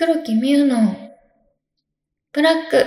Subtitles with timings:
[0.00, 0.96] 黒木美羽の
[2.32, 2.86] ブラック。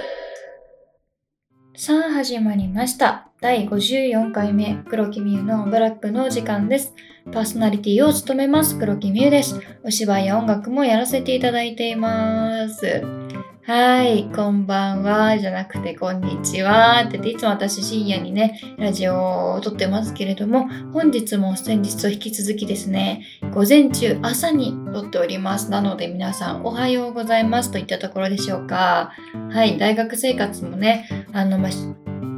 [1.76, 3.30] さあ始まりました。
[3.42, 6.94] 第54回目、黒木美優のブラックの時間です。
[7.34, 9.60] パーソナリティを務めます、黒木美優です。
[9.84, 13.21] お芝居や音楽もやらせていただいています。
[13.64, 17.02] はい、こんばんは、じゃなくて、こんにちは。
[17.02, 25.70] って言って、いつも私深夜にね、ラジオを撮ってますけれども、本日も先日と引き続きですね、午前中、朝に撮っております。
[25.70, 29.12] なので皆さん、おはようございますといったところでしょうか。
[29.52, 31.70] はい、大学生活もね、あの、ま、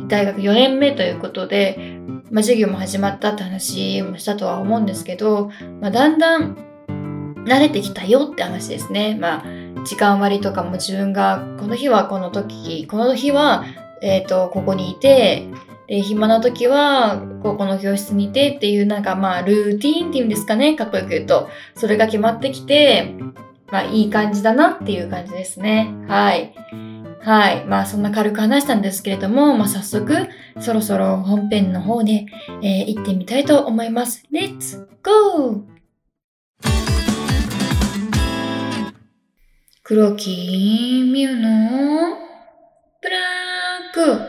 [0.09, 2.01] 大学4年目ということで、
[2.31, 6.57] ま、授業も始まったって話もしたとは思うんですけど、ま、だんだん
[7.45, 9.17] 慣れてきたよって話ですね。
[9.17, 13.65] まあ時間割とかも自分がこの日はこの時この日は、
[14.01, 15.47] えー、とここにいて
[15.87, 21.49] で暇な時はここの教室にいてっていうなんかまあルーティーンっていうんですかねかっこよく言うと。
[21.75, 23.15] それが決まってきて
[23.71, 25.93] まあいい感じだなっていう感じですね。
[26.07, 26.53] はい。
[27.21, 27.65] はい。
[27.65, 30.27] まあそんな軽く話したんですけれども、まあ、早速
[30.59, 32.25] そろそろ本編の方で、
[32.61, 34.23] えー行ってみたいと思います。
[34.31, 35.72] レッツゴー
[39.85, 40.31] 黒木
[41.11, 42.15] ミュの
[43.01, 43.17] ブラ
[43.91, 44.21] ック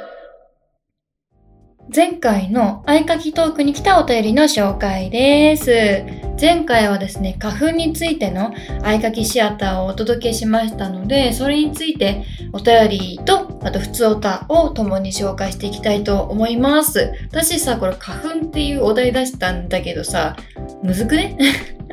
[1.95, 6.05] 前回の合鍵トークに来たお便りの紹介です。
[6.41, 17.13] 前回はですね、花粉についての合鍵シアターをお届けしましたので、それについてお便りと、あと普通おたを共に紹介していきたいと思います。
[17.31, 20.35] 私さ、これ花粉っていうお題出したんだけどさ、
[20.83, 21.39] むずくね？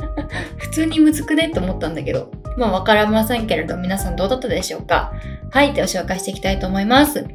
[0.57, 1.49] 普通にむずくね？
[1.49, 5.13] って思ったんだけど、まあわかりませんけれど、皆さんどうだったでしょうか？
[5.49, 7.25] はい、では紹介していきたいと思います。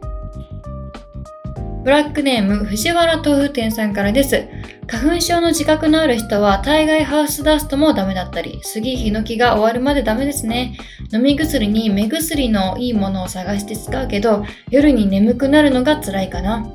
[1.85, 4.49] ブラックネーム藤原豆腐店さんからです。
[4.89, 10.77] 花粉症の自覚のある人は大概ハウスダストもダメだったり、杉ヒノキが終わるまでダメですね。
[11.13, 16.73] 飲み薬に目薬のいいものを探して使うけど、夜に眠くなるのが辛いかな。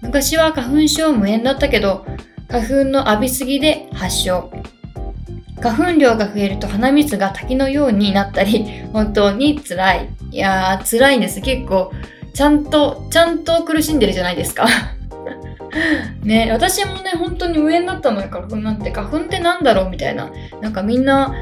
[0.00, 2.06] 昔は花粉症無縁だったけど、
[2.48, 4.50] 花粉の浴びすぎで発症。
[5.64, 10.08] 花粉量が増えると鼻水が滝のようになったり、 本当に辛い。
[10.30, 11.40] いやー、辛いんです。
[11.40, 11.90] 結構、
[12.34, 14.66] ちゃんと、ちゃんと苦しんでるじゃないですか。
[16.22, 18.90] ね、私もね、本当に無縁だったのよ、花粉なんて。
[18.90, 20.30] 花粉ってなんだろうみたいな。
[20.60, 21.34] なんかみんな、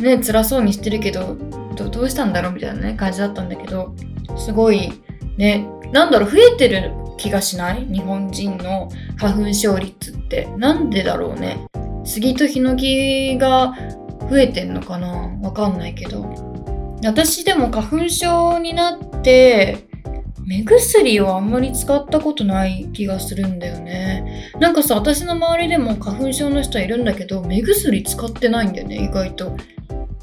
[0.00, 1.36] ね、辛そうにしてるけど、
[1.74, 3.94] どどうしたんだろうみたいなね、感じだったんだけど、
[4.36, 4.92] すごい、
[5.36, 7.86] ね、なんだろう、増えてる気がしない？
[7.90, 10.48] 日本人の花粉症率って。
[10.56, 11.58] なんでだろうね。
[12.04, 13.74] 杉とヒノキが
[14.30, 15.30] 増えてんのかな？
[15.42, 16.24] わかんないけど。
[17.04, 19.86] 私でも花粉症になって、
[20.46, 24.50] 目薬をあんまり使ったことない気がするんだよね。
[24.60, 29.56] なんかさ、私の周りでも花粉症の人いるんだけど、目薬使ってないんだよね、意外と。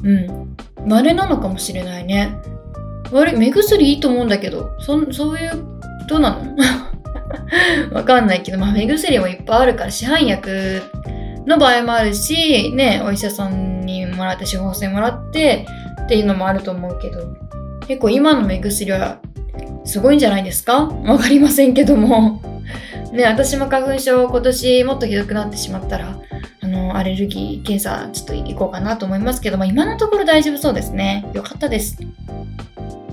[0.03, 0.55] うん。
[0.87, 2.35] 稀なのかもしれないね。
[3.11, 5.51] 悪い、目薬いいと思うんだけど、そそういう、
[6.07, 6.55] どうなの？
[7.93, 10.81] わかんないけど、まあ目薬もいっぱいあるから、市販薬
[11.45, 15.65] の場合もあるし、ね、お医者さんにもらって処方箋もらって
[16.03, 17.35] っていうのもあると思うけど、
[17.87, 19.19] 結構今の目薬は
[19.83, 20.85] すごいんじゃないですか？
[20.85, 22.41] わかりませんけども。
[23.11, 26.17] ね、私も花粉症今年もっとひどくなってしまったら、
[26.61, 31.25] あの、アレルギー検査ちょっと行こうかなと思いますけど、まあ今のところ大丈夫そうですね。
[31.33, 31.97] よかったです。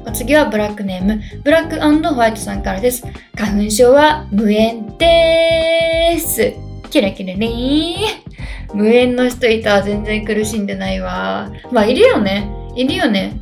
[0.07, 3.05] お次はブラックネーム、ブラックホワイトさんからです。
[3.37, 6.68] 花粉症は無縁です。
[6.89, 8.75] キラキラねー。
[8.75, 11.51] 無縁の人いた全然苦しんでないわ。
[11.73, 12.51] まあいるよね。
[12.75, 13.41] いるよね。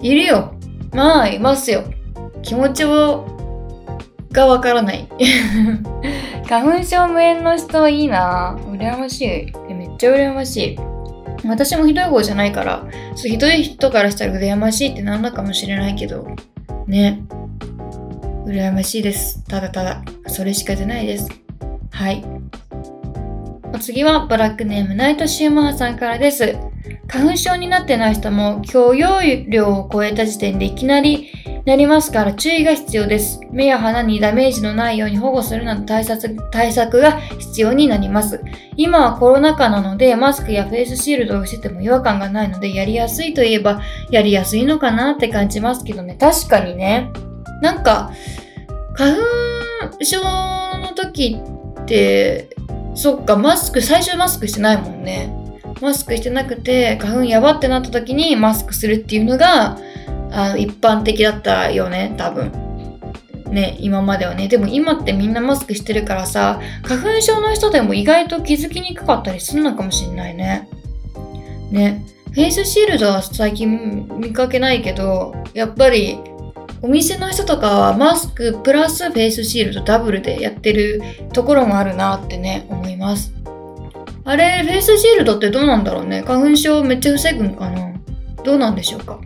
[0.00, 0.54] いるよ。
[0.92, 1.84] まあいますよ。
[2.42, 3.26] 気持ちを
[4.32, 5.08] がわからない。
[6.48, 9.22] 花粉症無縁の人いいな羨まし
[9.68, 9.74] い。
[9.74, 10.78] めっちゃ羨ましい。
[11.46, 12.84] 私もひどい方じゃないから、
[13.14, 16.26] そうひどい人からしたら羨ましいってなんだかもしれないけど、
[16.86, 17.22] ね。
[18.46, 19.42] 羨ましいです。
[19.44, 21.28] ただただ、それしか出ないです。
[21.90, 22.24] はい。
[23.72, 26.56] お次はブラックネームナイトシューマーさんからです。
[27.08, 31.30] 花粉症になってない人も許容量を超えた時点でいきなり
[31.64, 33.40] なりますから注意が必要です。
[33.50, 38.40] 目や鼻にダメージのないように保護するなど対策対策が必要になります。
[38.76, 46.16] 今はコロナ禍なのでマスクやフェイスシールドをしてても違和感がないのでやりやすいといえばやりやすいのかなって感じますけどね。
[46.18, 47.10] 確かにね。
[47.62, 48.12] なんか
[48.94, 51.38] 花粉症の時
[51.80, 52.48] って
[52.96, 55.32] そっかマスク最初マスクしてないもんね。
[55.80, 59.78] マスクしてなくて花粉やばってなった時にマスクするっていうのが
[60.32, 62.50] あの一般的だったよね多分。
[63.50, 64.48] ね今まではね。
[64.48, 70.68] でも今ってみんなマスクしてるからさ花粉症の人でも意外と気づきにくかったりするのかもしんないね。
[71.70, 76.18] ねフェイスシールドは最近見かけないけど、やっぱり
[76.82, 81.02] お店の人とかはマスクプラスフェイスシールドダブルでやってる
[81.32, 83.32] ところもあるなってね、思います。
[84.24, 87.92] あれ、フェイスシールドってどうなんだろうね花粉症めっちゃ防ぐんかな？
[88.44, 89.18] どうなんでしょうか？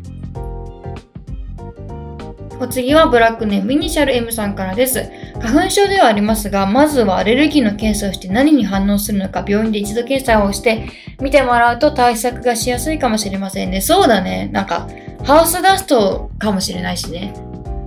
[2.60, 5.10] お次はブラックネームイニシャル M さんからです。
[5.40, 10.88] 花粉症ではありますが、まずはアレルギーの検査をして何に反応するのか病院で一度検査をして
[11.20, 13.80] 見てもらうと対策がしやすいかもしれませんね。
[13.80, 14.50] そうだね。
[14.52, 14.88] なんか、
[15.24, 17.34] ハウスダストかもしれないしね。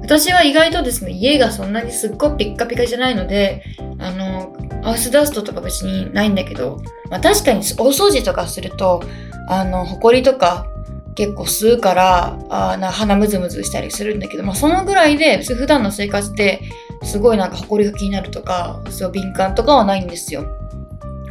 [0.01, 3.63] 私は意外とですね、家がそんなにすっごいピッカピカじゃないので、
[3.99, 4.53] あの、
[4.83, 9.01] ハウスダストとか別にないんだけど、まあ確かに大掃除とかすると、
[9.47, 10.67] あの、ホコリとか
[11.15, 16.61] 結構吸うから、あな鼻ムズムズしたりするんだけど、まあそのぐらいで、普段の生活で
[17.03, 20.45] すごいなんか埃が気になるとか、そう敏感とかはないんですよ。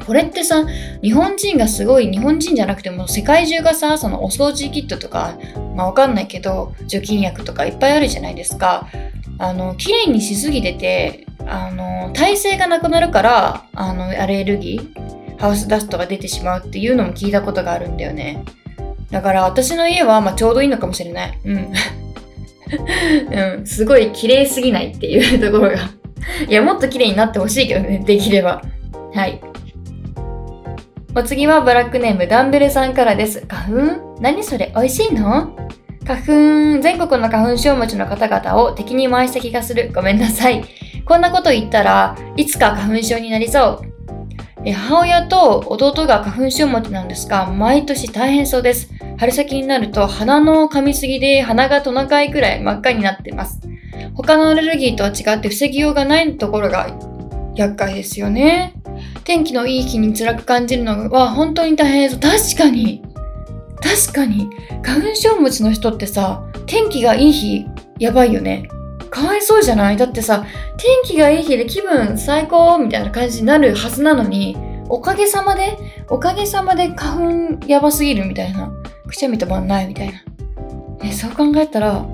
[0.06, 0.66] これってさ、
[1.02, 5.38] 日本人がすごい、日本人じゃなくても世界中がさ、そのお掃除キットとか、
[5.76, 8.88] まあわかんないけど、除菌薬とかいっぱいあるじゃないですか。
[9.38, 18.44] あの、綺麗にしすぎてて、あの、耐性がなくなるから、あの、アレルギー、ハウスダストが出てしまうっていうのも聞いたことがあるんだよね。
[19.10, 21.38] だから私の家は、まあ、ちょうどいいのかもしれない。
[21.44, 21.72] うん。
[23.30, 25.90] うん、すごい綺麗すぎないっていうところが
[26.48, 28.62] いや、もっと綺麗になってほしいけどね、できれば。
[29.14, 29.40] はい。
[31.14, 33.44] お次はブラックネームダンベルさんからです。
[33.46, 34.16] 花粉？
[34.20, 34.72] 何それ？
[34.74, 35.54] 美味しいの？
[36.06, 39.90] 花粉、全国の花粉症持ちの方々を敵に回した気がする。
[39.94, 40.64] ごめんなさい。
[41.04, 43.91] こんなこと言ったらいつか花粉症になりそう。
[44.70, 48.90] 母親と弟が花粉症持ちなんですが、毎年大変そうです。
[49.18, 53.60] 春先になると鼻の噛みすぎで鼻がトナカイくらい真っ赤になってます。
[54.14, 56.88] 他のアレルギーとは違って防ぎようがないところが
[57.56, 58.74] 厄介ですよね。
[59.24, 62.54] 天気のいい日に辛く感じるのは本当に大変です。
[62.54, 63.02] 確かに。
[63.80, 64.48] 確かに。
[64.82, 67.66] 花粉症持ちの人ってさ、天気がいい日、
[67.98, 68.68] やばいよね。
[69.12, 69.98] かわいそうじゃない？
[69.98, 70.46] だってさ、
[70.78, 74.56] 天気がいい日で気分最高みたいな感じになるはずなのに、
[74.88, 75.76] おかげさまで、
[76.08, 78.72] おかげさまで花粉やばすぎるみたいな。
[79.06, 80.14] くしゃみとまんないみたいな。
[81.04, 82.06] え、そう考えたら、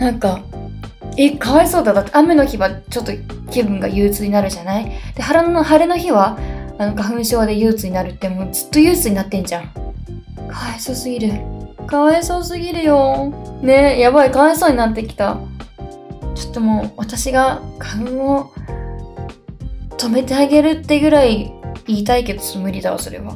[0.00, 0.40] なんか、
[1.16, 1.92] え、かわいそうだ。
[1.92, 3.12] だって雨の日はちょっと
[3.52, 4.90] 気分が憂鬱になるじゃない？
[5.14, 6.36] で、晴れの晴れの日は、
[6.78, 9.68] あの花粉症で憂鬱になるってもうずっと憂鬱になってんじゃん。
[9.68, 11.32] かわいそうすぎる。
[11.86, 13.32] かわいそうすぎるよ。
[13.62, 15.38] ねやばい、かわいそうになってきた。
[16.38, 18.52] ちょっともう私が花粉を
[19.96, 21.52] 止めてあげるってぐらい
[21.88, 23.34] 言いたいけど無理だわそれは。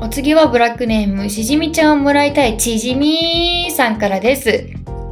[0.00, 4.66] お次はブラックネームしじみちゃんをもらいたいちじみさんからです。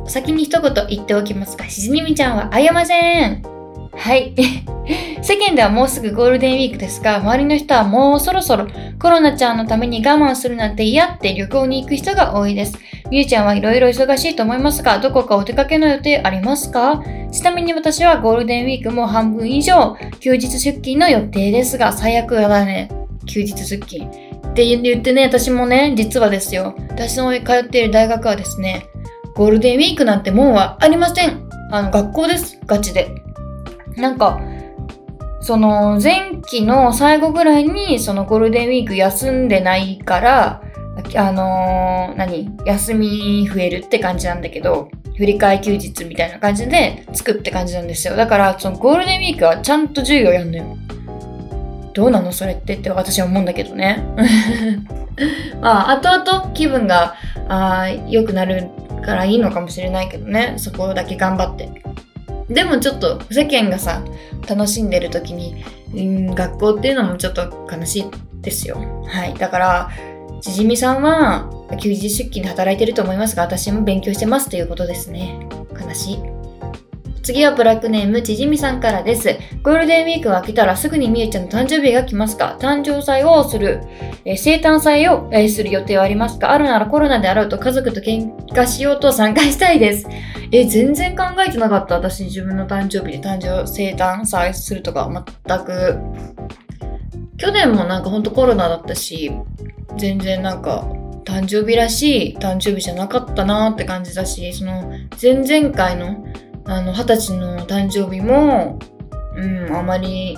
[0.06, 3.53] 先に一言言っておきますがしじみちゃんはあやません。
[3.96, 4.34] はい。
[5.22, 8.66] 世間ではもうすぐゴールデンウィークですが、周りの人はもうそろそろ
[9.00, 12.78] コロナちゃんのために我慢するなんて嫌って旅行に行く人が多いです。
[13.10, 17.02] みゆちゃんはいろいろ忙しいと思いますが、どこかお出かけの予定ありますか？
[17.32, 22.90] ちなみに私はゴールデンウィークも半分以上休日出勤の予定ですが、最悪だね。
[23.26, 24.04] 休日出勤。
[24.06, 26.74] って言ってね、私もね、実はですよ。
[26.90, 28.86] 私の通っている大学はですね、
[29.34, 31.48] ゴールデンウィークなんてもんはありません。
[31.72, 32.60] あの、学校です。
[32.66, 33.23] ガチで。
[33.96, 34.40] なんか、
[35.40, 40.62] その前期の最後ぐらいにそのゴールデンウィーク休んでないから、
[41.16, 48.16] あのー、何休み増えるって感じなんだけど、振り替え休日みたいな感じでつくって感じなんですよ。
[48.16, 50.76] だから、そのゴールデンウィークはちゃんと授業やんのよ。
[51.92, 54.02] どうなのそれってって私は思うんだけどね。
[55.60, 57.14] まあ、後々気分が
[58.08, 58.68] 良くなる
[59.04, 60.54] からいいのかもしれないけどね。
[60.56, 61.68] そこだけ頑張って。
[62.48, 64.04] でもちょっと世間がさ
[64.48, 66.00] 楽しんでる時に、う
[66.32, 68.04] ん、学校っていうのもちょっと悲しい
[68.40, 68.76] ですよ。
[69.06, 69.34] はい。
[69.34, 69.90] だから
[70.40, 75.48] ちじみさんは休日出勤で働いてると思いますが私も勉強してますということですね。
[75.72, 76.33] 悲しい。
[77.24, 79.38] 次はブラックネームちじみさんからです。
[79.62, 82.58] ゴールデンウィークが来たらすぐにみえちゃんの誕生日が来ますか？
[82.60, 83.80] 誕生祭をする、
[84.26, 86.52] えー、生誕祭を、えー、する予定はありますか？
[86.52, 90.06] あるならコロナであろうと家族と喧嘩しようと参加したいです。
[90.52, 91.94] えー、全然考えてなかった。
[91.94, 95.10] 私自分の誕生日で誕生、生誕祭するとか
[95.48, 95.98] 全く。
[97.38, 99.32] 去年もなんかほんとコロナだったし、
[99.96, 100.86] 全然なんか
[101.24, 106.22] 誕生日らしい誕生日じゃなかったなって感じだし、その前々回の
[106.66, 108.78] あの、二十歳の誕生日も、
[109.36, 110.36] うん、あまり、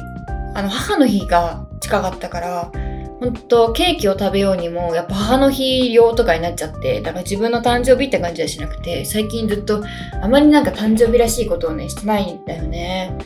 [0.55, 2.73] あの、母の日が近かったから、
[3.21, 9.83] ほんと、ケーキを食べようにも、やっぱ母の日用とかになっちゃって、だから自分の誕生日って感じはしなくて、最近ずっと、
[10.21, 13.17] あまりなんか誕生日らしいことをね、してないんだよね。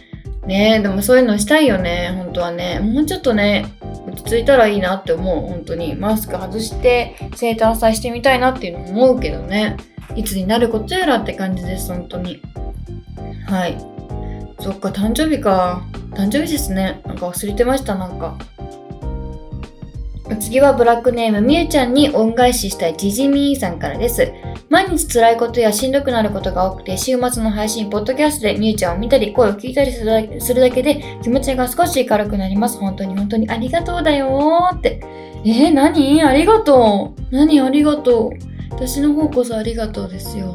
[0.46, 2.80] ねでもそういうのしたいよね、本当はね。
[2.80, 3.66] もうちょっとね、
[4.06, 5.48] 落落ち着いたらいいなって思う。
[5.48, 5.94] 本当に。
[5.94, 9.76] マスク外して生誕祭してみたいなっていうのも思うけどね。
[10.16, 12.42] いつになることやらって感じです、本当に。
[13.50, 13.76] はい。
[14.60, 15.82] そっか、誕生日か。
[16.12, 17.02] 誕生日ですね。
[17.04, 18.38] なんか忘れてました、なんか。
[20.38, 24.32] 次はブラックネームみゆちゃんに恩返ししたいジジミーさんからです。
[24.68, 32.78] 毎日辛いことやしんどくなることが多くて、週末の配信、ポッドキャストでみゆちゃんを見たり、声を聞いたりするだけで気持ちが少し軽くなります。
[32.78, 35.00] 本当に本当にありがとうだよーって。
[35.44, 36.22] えー、何？
[36.22, 37.34] ありがとう。
[37.34, 38.30] 何ありがとう。
[38.70, 40.54] 私の方こそありがとうですよ。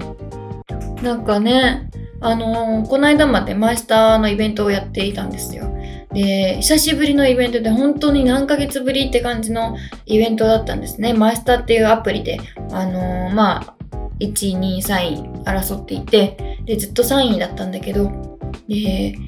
[1.04, 1.90] なんかね、
[2.26, 5.72] あのー、この間までマイスターのイベントをやっていたんですよ。
[6.12, 9.78] で、久しぶりのイベントで本当に何ヶ月ぶりって感じの
[10.08, 11.14] イベントだったんですね。
[11.14, 12.40] マイスターっていうアプリで、
[12.72, 13.76] あのー、まあ、
[14.20, 19.20] 1、2、3位争っていて、で、ずっと3位だったんだけど、で、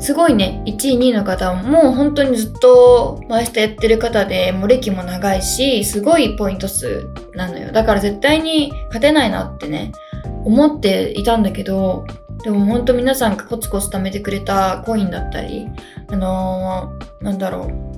[0.00, 7.70] すごいね、1位、2位の方はもう本当にずっとマイスターやってる方で、もう歴も長いし、すごいポイント数なのよ。
[7.70, 9.92] だから絶対に勝てないなってね、
[10.44, 12.06] 思っていたんだけど、
[12.44, 15.66] でも本当皆さんがコツコツ貯めてくれたコインだったり、
[16.08, 17.96] あのー、なんだろう、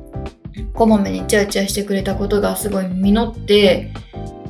[0.72, 3.92] こまめにチャーチャーしてくれたことがすごい実って、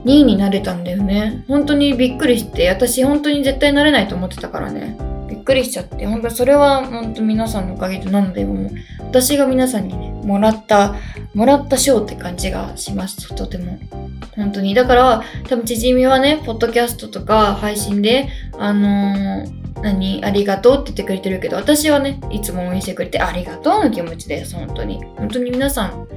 [0.05, 1.45] 2位になれたんだよね。
[1.49, 4.97] 本当にびっくりして、私本当に絶対なれないと思ってたからね。
[5.29, 8.71] びっくりしちゃって、本当それは本当皆さんのおかげでなので、もう
[9.01, 10.95] 私が皆さんにね、もらった、
[11.35, 13.35] もらった賞って感じがします。
[13.35, 13.79] とても。
[14.39, 14.73] 本当に。
[14.73, 25.05] だから、多分、ちじみはね、ポッドキャストとか配信で、あのー何ありがとうって言ってくれてるけど、私はね、いつも応援してくれてありがとうの気持ちです、本当に。
[25.17, 26.09] 本当に皆さん、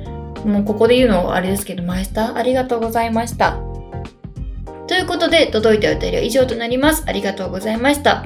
[0.45, 3.57] もうここで言うのはあれですけど、マイスターありがとうございました。
[4.87, 7.03] ということで、届いたお便りは以上となります。
[7.07, 8.25] ありがとうございました。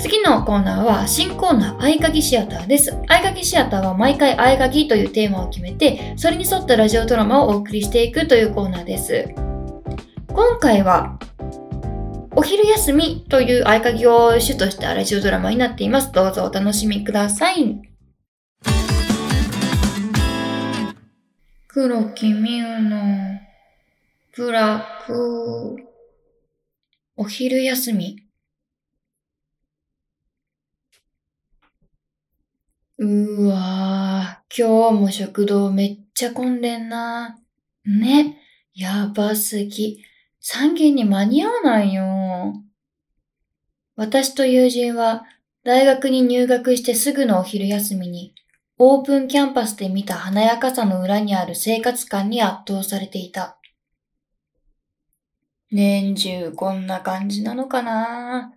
[0.00, 2.90] 次のコーナーは新コーナー合鍵シアターです。
[3.06, 9.28] 合鍵シアターは毎回合鍵というテーマを決めて、それに沿ったラジオドラマをお送りしていくというコーナーです。
[10.28, 11.18] 今回は
[12.34, 16.10] お昼休みという合鍵を主としたラジオドラマになっています。
[16.12, 17.82] どうぞお楽しみください。
[21.68, 23.38] 黒木美羽の
[24.34, 25.76] ブラック
[27.16, 28.29] お昼休み
[33.02, 37.38] うわぁ、今日も食堂めっちゃ混んでんな。
[37.86, 38.36] ね、
[38.74, 40.04] やばすぎ。
[40.42, 42.52] 3件に間に合わないよ。
[43.96, 45.24] 私と友人は
[45.64, 48.34] 大学に入学してすぐのお昼休みに
[48.76, 53.58] オープンキャンパスで見た華やかさの裏にある生活感に圧倒されていた。
[55.70, 58.52] 年中こんな感じなのかな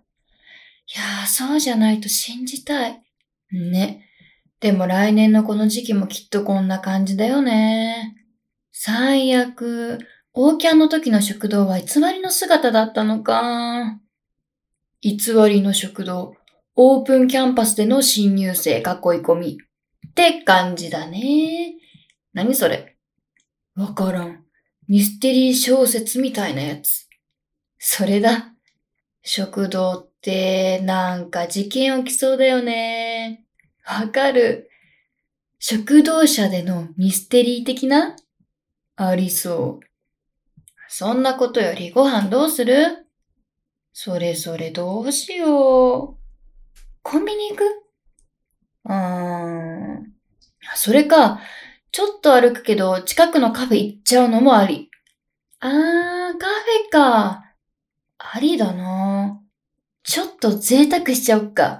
[0.86, 3.02] いやー、そうじゃないと信じたい。
[3.50, 4.10] ね。
[4.64, 8.16] でも来年のこの時期もきっとこんな感じだよね。
[8.72, 9.98] 最悪。
[10.32, 14.00] オーキャンの時の食堂は偽りの姿だったのか。
[15.02, 15.18] 偽
[15.50, 16.34] りの食堂。
[16.76, 19.58] オープンキャンパスでの新入生囲い込み。
[20.08, 21.74] って感じだね。
[22.32, 22.96] 何それ？
[23.76, 24.44] わからん。
[24.88, 27.06] ミステリー小説みたいなやつ。
[27.78, 28.54] それだ。
[29.22, 33.43] 食堂ってなんか事件起きそうだよね。
[33.86, 34.70] わかる。
[35.58, 38.16] 食堂車でのミステリー的な？
[38.96, 39.86] ありそう。
[40.88, 43.06] そんなことよりご飯どうする？
[43.92, 46.16] それぞれどうしよう。
[47.02, 47.62] コンビニ行く？
[48.86, 50.12] うーん。
[50.74, 51.40] それか、
[51.92, 54.90] ちょっと歩くけど近くのカフェ行っちゃうのもあり。
[55.60, 57.44] あー、カフェか。
[58.18, 59.40] ありだな。
[60.02, 61.78] ちょっと贅沢しちゃおっか。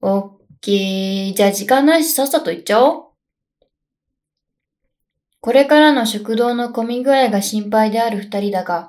[0.00, 0.30] オッ
[0.62, 1.34] ケー。
[1.34, 3.04] じゃあ時間ないしさっさと行っちゃおう。
[5.40, 8.88] これからの食堂の混み具合が心配である二人だが、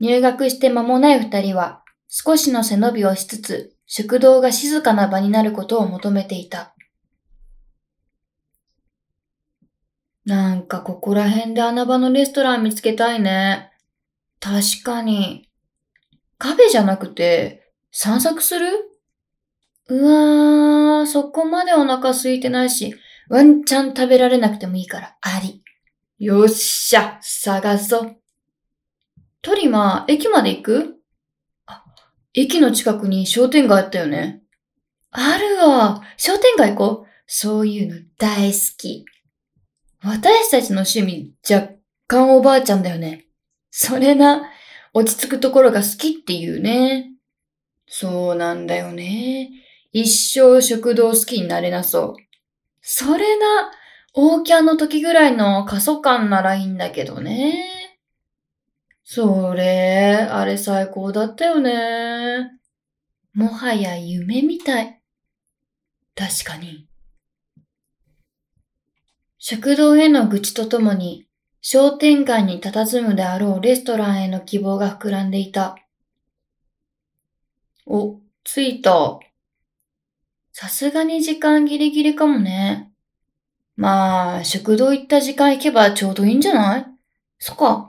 [0.00, 6.74] 入学して間もない二人は、少しの背伸びをしつつ、食堂が静かな場になることを求めていた。
[10.24, 13.70] なんかここら辺で穴場のレストラン見つけたいね。
[14.40, 15.48] 確かに。
[16.36, 18.66] カフェじゃなくて、散策する？
[19.88, 22.94] うわー、そこまでお腹空いてないし、
[23.28, 25.62] ワンチャン食べられなくてもいいから、あり。
[26.18, 28.16] よっしゃ、探そう。
[29.42, 30.96] トリマ、駅まで行く？
[31.66, 31.84] あ、
[32.32, 34.42] 駅の近くに商店街あったよね。
[35.10, 36.02] あるわ。
[36.16, 37.06] 商店街行こう。
[37.26, 39.04] そういうの大好き。
[40.04, 41.74] 私たちの趣味若
[42.06, 43.26] 干おばあちゃんだよね。
[43.70, 44.50] それな、
[44.94, 47.10] 落ち着くところが好きっていうね。
[47.86, 49.50] そうなんだよね。
[49.92, 52.14] 一生食堂好きになれなそう。
[52.80, 53.70] それな、
[54.14, 57.64] オーキャンの時ぐらいの過疎感ならいいんだけどね。
[59.04, 62.50] それ、あれ最高だったよね。
[63.34, 65.00] もはや夢みたい。
[66.14, 66.88] 確かに。
[69.38, 71.26] 食堂への愚痴とともに、
[71.60, 75.76] 商店街に佇むであろうレストランへの希望が膨らんでいた。
[77.86, 79.20] お、着いた。
[80.52, 82.92] さすがに時間ギリギリかもね。
[83.74, 86.86] まあ、食堂行った時間行けばちょうどいいんじゃない？
[87.38, 87.86] そっか。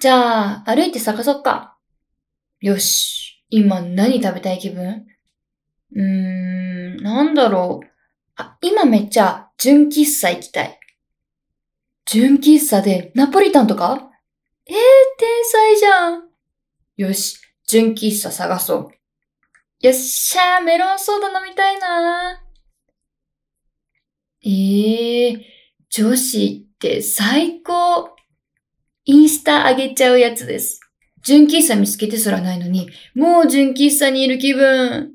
[0.00, 1.76] じゃあ、歩いて探そっか。
[2.60, 3.44] よし。
[3.50, 5.06] 今何食べたい気分？
[5.94, 7.86] うーん、なんだろう。
[8.36, 10.80] あ、今めっちゃ純喫茶行きたい。
[12.06, 14.10] 純喫茶でナポリタンとか？
[14.66, 14.78] えー、天
[15.44, 16.22] 才じゃん。
[16.96, 18.90] よし、純喫茶探そう。
[19.84, 22.40] よっしゃー、メロンソーダ飲みたいな
[24.42, 25.40] えー、
[25.90, 28.08] 女子って最高。
[29.04, 30.80] インスタ上げちゃうやつです。
[31.22, 35.12] 純喫茶見つけてすらないのに、もう純喫茶にいる気分。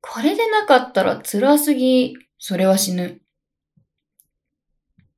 [0.00, 2.16] これでなかったら辛すぎ。
[2.40, 3.20] それは死ぬ。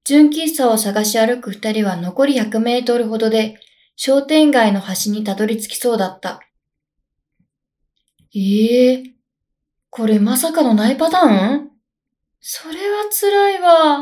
[0.05, 3.59] 純喫茶を探し歩く二人は残り100メートルほどで
[3.97, 6.46] 商店街の端にたどり着きそうだった。
[8.39, 9.13] ええー、
[9.89, 11.71] これまさかのないパターン？
[12.39, 13.99] それは辛いわ。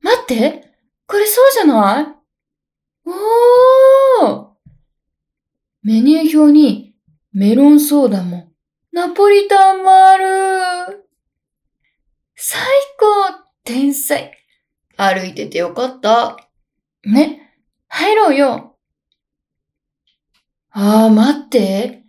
[0.00, 0.64] 待って
[1.06, 2.06] これそうじゃない？
[4.20, 4.48] おー
[5.84, 6.96] メニュー表に
[7.32, 8.50] メロンソーダも
[8.90, 11.06] ナポリタンもある
[12.34, 12.60] 最
[12.98, 13.06] 高
[13.62, 14.32] 天才
[14.96, 16.36] 歩いててよかった。
[17.04, 17.54] ね、
[17.86, 18.76] 入ろうよ。
[20.70, 22.04] ああ、待って。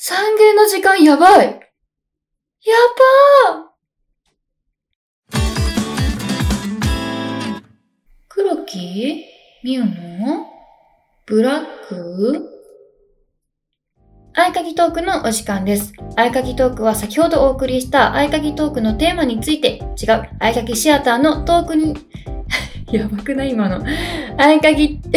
[0.00, 1.46] 三限の時間やばい。
[1.46, 1.52] や
[3.52, 3.68] ばー
[8.28, 9.24] 黒木？
[9.64, 10.46] ミュの？
[11.26, 12.48] ブラック？
[14.36, 15.92] 合鍵トークのお時間です。
[16.16, 21.96] 合鍵トークは先ほどお送りした合鍵トークのテーマについて違う合鍵シアターのトークに
[22.92, 23.50] やばくない？
[23.50, 23.84] 今の。
[24.36, 25.00] 合鍵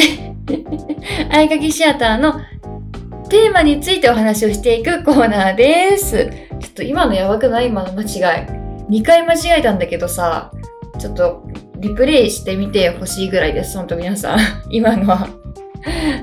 [1.29, 2.41] 合鍵シアターの
[3.31, 6.29] テーマについてお話をしていくコーナーです。
[6.59, 7.67] ちょっと今のやばくない？
[7.67, 8.45] 今の間違い。
[8.89, 10.51] 2回間違えたんだけどさ、
[10.99, 13.77] ちょっとリプレイしてみてほしいぐらいです。
[13.77, 14.39] ほんと皆さん。
[14.69, 15.29] 今のは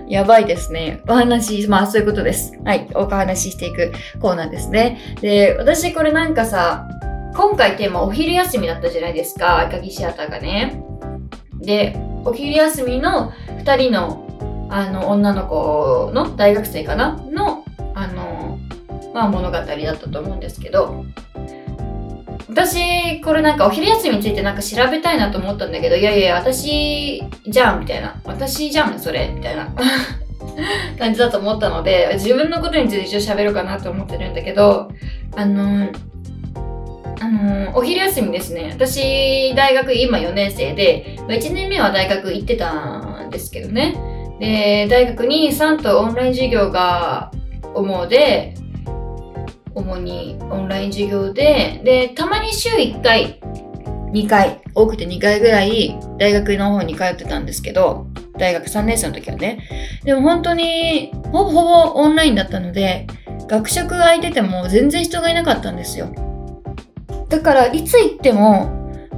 [0.06, 1.00] やばいですね。
[1.08, 2.52] お話、まあそういうことです。
[2.62, 2.86] はい。
[2.94, 3.90] お話ししていく
[4.20, 4.98] コーナーですね。
[5.22, 6.86] で、私これなんかさ、
[7.34, 9.60] 今回テーマお昼休みだったじゃないですか。
[9.60, 10.82] 赤木シアターがね。
[11.58, 13.32] で、お昼休みの
[13.64, 14.27] 2人の
[14.70, 17.16] あの、女の子の大学生かな？
[17.30, 18.58] の、あの、
[19.14, 21.04] まあ物語だったと思うんですけど、
[22.48, 28.20] 私、これなんかお昼休みについてなんか調べたいなと思ったんだけど、いやいや、私じゃんみたいな。
[28.24, 29.68] 私じゃんそれみたいな
[30.98, 34.90] 感じだと思ったので、自分のことについて一応喋ろうかなと思ってるんだけど、
[35.36, 35.88] あの、
[37.20, 38.70] あの、お昼休みですね。
[38.72, 43.94] 私、大学今4年生で、1年目は大学行ってたんですけどね。
[44.40, 47.30] で、大学に3とオンライン授業が
[47.74, 48.54] 主で、
[49.74, 53.40] 主にオンライン授業で、で、たまに週1回、
[54.12, 58.06] 2回、多くて2回ぐらい大学の方に通ってたんですけど、
[58.38, 59.60] 大学3年生の時はね。
[60.04, 63.06] でも本当に、ほぼほぼオンラインだったので、
[63.48, 66.08] 学食が空いてても全然人がいなかったんですよ。
[67.28, 68.70] だから、いつ行っても、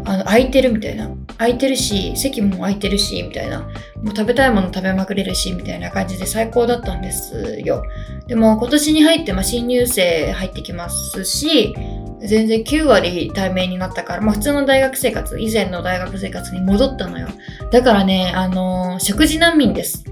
[0.05, 1.11] あの、空いてるみたいな。
[1.41, 3.61] 空いてるし、席も空いてるし、みたいな。
[3.61, 7.83] もう食べたいもの食べまくれるし、みたいな感じで最高だったんですよ。
[8.27, 11.75] でも今年に入って、まあ、新入生入ってきますし、
[12.21, 17.29] 全然9割対面になったから、まあ普通の大学生活、以前の大学生活に戻ったのよ。
[17.73, 20.05] だからね、あのー、食事難民です。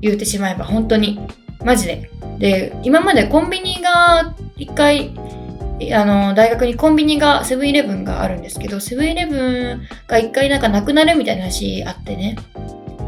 [0.00, 1.20] 言うてしまえば、本当に。
[1.62, 2.10] マジで。
[2.38, 5.12] で、今までコンビニが一回
[5.92, 12.36] あの、大学にコンビニが、セブンイレブンがあるんですけど、セブンイレブンが一回なんかなくなるみたいな話あってね。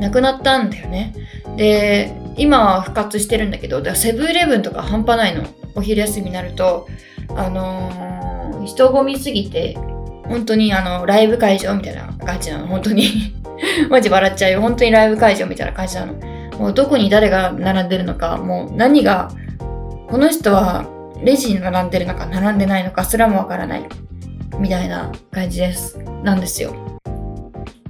[0.00, 1.14] なくなったんだよね。
[1.56, 5.44] で、今は復活してるんだけど、だセブンイレブンとか半端ないの。
[5.74, 6.88] お昼休みになると、
[7.36, 9.76] あのー、人混みすぎて、
[10.28, 12.66] 本当にあの、ライブ会場みたいな感じなの。
[12.66, 13.34] 本当に
[13.90, 14.60] マジ笑っちゃうよ。
[14.60, 16.14] 本当にライブ会場みたいな感じなの。
[16.58, 19.30] もうどこに誰が並んでるのか、もう何が、
[20.08, 20.86] この人は
[21.24, 23.88] レジに並んでるのか並んでないのかすらもわからない。
[24.58, 25.98] みたいな感じです。
[26.22, 26.74] なんですよ。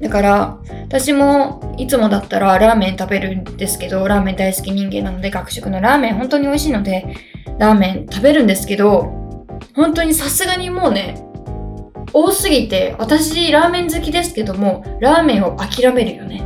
[0.01, 7.15] だから、私もいつもだったらラーメン食べるんですけど、ラーメン大好き人間なので、学食のラーメン本当に美味しいので、
[7.59, 9.37] ラーメン食べるんですけど、
[9.75, 11.23] 本当にさすがにもうね、
[12.13, 16.43] 多すぎて、私ラーメン好きですけども、ラーメンを諦めるよね。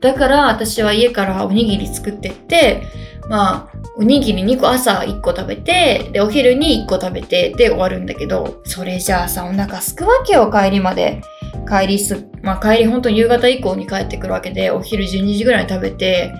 [0.00, 2.82] だから私は家からおにぎり作ってって、
[3.30, 11.22] まあ、おにぎり2個朝1個食べて、で、お昼に1個食べて、で終わるんだけど、それじゃあさ、お腹すくわけよ、帰りまで。
[11.68, 16.32] 帰りす、まあ帰りほんと夕方以降に帰ってくるわけで、お昼12時ぐらいに食べて、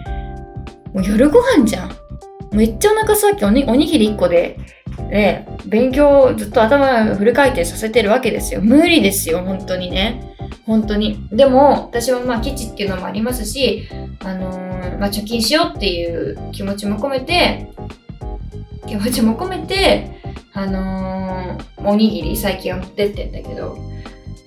[0.93, 1.97] もう夜ご飯じゃん。
[2.53, 4.59] めっちゃお腹すわけおにおにぎり1個で、
[5.11, 8.61] で、勉強ずっと頭フル回転させてるわけですよ。
[8.63, 10.35] 無理ですよ、本当にね。
[10.67, 11.29] 本当に。
[11.31, 13.89] でも、私はまあ基地っていうのもありますし、
[14.25, 14.64] あのー、
[14.99, 17.69] まあ貯金しようっていう気持ちも込めて、
[18.87, 20.21] 気持ちも込めて、
[20.53, 23.77] あのー、おにぎり最近は持ってってんだけど、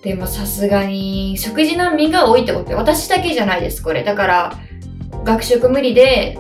[0.04, 4.04] でもさすがに食事難民が多いってことで、私だけじゃないです、これ。
[4.04, 4.54] だから、
[5.24, 6.38] 学食無理で、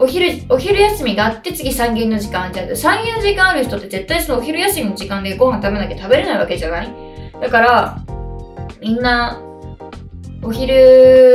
[0.00, 6.88] お昼、お昼休みがあって次3限の時間じゃ3限の時間ある人って絶対そのお昼休みの時間でご飯食べなきゃ食べれないわけじゃない？
[7.40, 7.98] だから、
[8.80, 9.42] みんな、
[10.40, 11.27] お昼、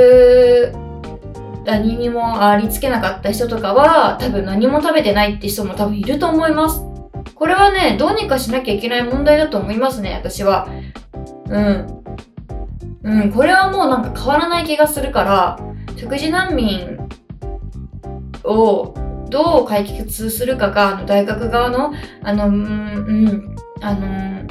[1.66, 6.82] 何にもありつけなかった人とかは、多分何も食べてないって人も多分いると思います。
[7.36, 10.68] これはね、どうにかしなきゃいけない問題だと思いますね、私は。
[11.48, 12.04] うん。
[13.04, 15.60] うん、これはもうなんか変わらない気がするから、
[15.98, 16.98] 食事難民
[18.44, 18.94] を
[19.30, 24.48] どう解決するかが、あの大学側の、あの、うん、うん、あの、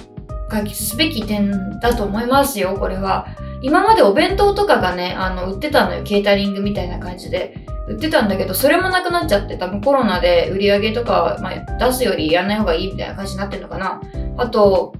[0.48, 3.26] 解決すべき点だと思いますよ、これは。
[3.62, 7.64] 今までお弁当とかがね、あの、売ってたのよ、ケータリングみたいな感じで。
[7.88, 14.00] 売ってたんだけど、それもなくなっちゃって、多分コロナで売り上げとか、まあ、出すよりやんない方がいいみたいな感じになってるのかな。
[14.36, 14.94] あと、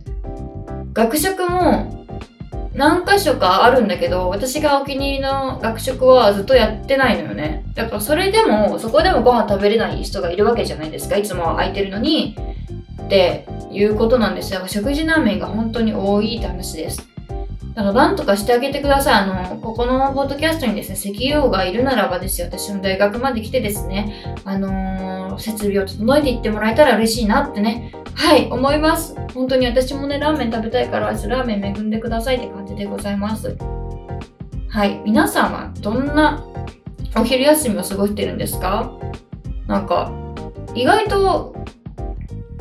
[0.92, 2.07] 学食も
[2.75, 7.64] 何箇所かあるんだけど、私がお気に入りの学食はずっとやってないのよね。
[7.75, 11.16] だからそれでも、そこでもご飯食べれない人がいるわけじゃないですか。
[11.16, 12.37] いつも空いてるのに。
[13.05, 14.62] っていうことなんですよ。
[14.66, 17.12] 食事難民が本当に多いって話です。
[17.75, 19.15] だからなんとかしてあげてください。
[19.15, 29.17] あの、ここのポッドキャストにですね、石油王がいるならばですよ、私の大学まで来てですね、あのー、設備を整えていってもらえたら嬉しいなってね、はい、思います。
[29.33, 33.57] 本当に私もね、ラーメン食べたいから、ラーメン恵んでくださいって感じでございます。
[34.69, 36.45] はい、皆さんはどんな
[37.17, 38.93] お昼休みを過ごしてるんですか？
[39.67, 40.13] なんか、
[40.75, 41.55] 意外と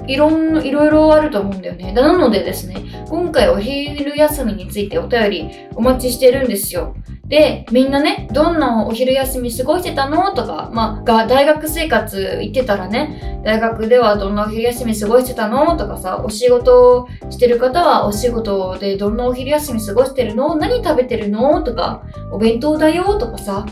[0.08, 1.92] いろん、いろいろあると思うんだよね。
[1.94, 6.96] なのでですね、今回お昼休みについてお便りお待ちしてるんですよ。
[7.28, 10.34] で、みんなね、どんなお昼休み過ごしてたの？
[10.34, 15.78] とか、まあ、が、大学生活行ってたらね、大学ではどんなお昼休み過ごしてたの？
[15.78, 20.58] とかさ、お仕事してる方はお仕事でどんなお昼休み過ごしてるの？
[20.58, 21.62] 何食べてるの？
[21.62, 23.18] とか、お弁当だよ？
[23.18, 23.66] とかさ、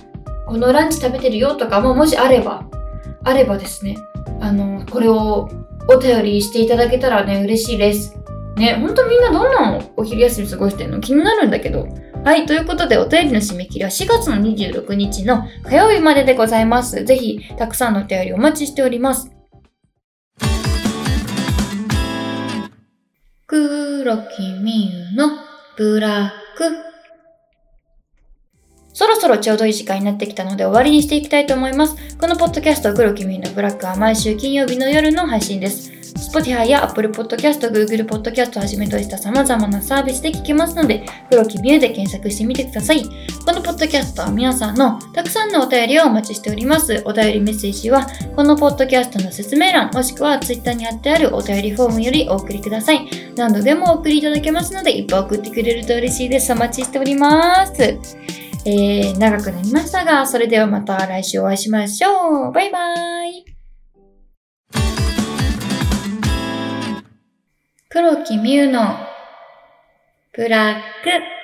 [0.48, 1.56] このランチ食べてるよ？
[1.56, 2.64] とかももしあれば、
[3.26, 3.98] あればですね、
[4.40, 5.50] あの、これを
[5.92, 8.16] お便りしていただけたらね、嬉しいです。
[8.58, 11.00] ね、ほんとみんなどんなお昼休み過ごしてんの？
[11.00, 11.88] 気になるんだけど。
[12.24, 17.06] はい、ということでお便りの締め切りは4月の26日の火曜日まででございます。
[17.06, 19.32] ぜひ、たくさんのお便りお待ちしております。
[23.48, 25.30] 黒木みゆの
[25.76, 26.89] ブラック
[29.20, 31.96] ろそろちょうどいい時間になってきたので終わりにしていきたいと思います。
[32.18, 35.92] このポッドキャスト、黒木ミのブラックは毎週金曜日の夜の配信です。
[36.32, 43.04] Spotify や Apple Podcast、Google Podcast をはじめとした様々なサービスで聞けますので、黒木ミュで検索してみてください。
[43.04, 47.04] このポッドキャストは皆さんのたくさんのお便りをお待ちしております。
[47.06, 53.06] お便りメッセージは、このポッドキャストの説明欄、もしくは Twitter に貼ってあるお便りフォームよりお送りください。
[53.36, 56.54] 何度でもお送りいただけますので、いっぱい送ってくれると嬉しいです。
[56.54, 57.98] お待ちしております。
[58.72, 62.52] えー、長くなりましたが、それではまた来週お会いしましょう。
[62.52, 63.46] バイバーイ。
[67.90, 68.96] 黒木美優の
[70.34, 71.39] ブラック